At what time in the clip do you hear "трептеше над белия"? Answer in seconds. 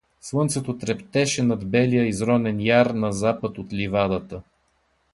0.77-2.07